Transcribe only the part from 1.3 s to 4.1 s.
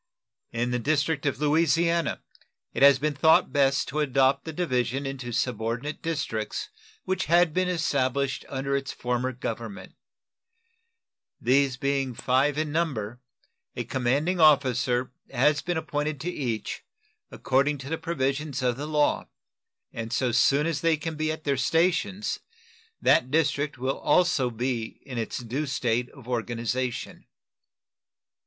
Louisiana it has been thought best to